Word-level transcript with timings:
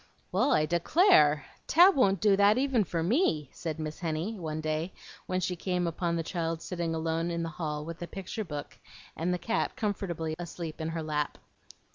"Well, 0.31 0.51
I 0.51 0.65
declare! 0.65 1.45
Tab 1.67 1.95
won't 1.95 2.19
do 2.21 2.35
that 2.35 2.57
even 2.57 2.83
for 2.83 3.03
me," 3.03 3.51
said 3.53 3.77
Miss 3.79 3.99
Henny, 3.99 4.39
one 4.39 4.59
day 4.59 4.93
when 5.27 5.39
she 5.39 5.55
came 5.55 5.85
upon 5.85 6.15
the 6.15 6.23
child 6.23 6.63
sitting 6.63 6.95
alone 6.95 7.29
in 7.29 7.43
the 7.43 7.49
hall 7.49 7.85
with 7.85 8.01
a 8.01 8.07
picture 8.07 8.43
book 8.43 8.79
and 9.15 9.31
the 9.31 9.37
cat 9.37 9.75
comfortably 9.75 10.35
asleep 10.39 10.81
in 10.81 10.89
her 10.89 11.03
lap. 11.03 11.37